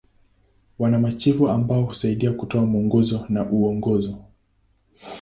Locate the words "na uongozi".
3.29-4.15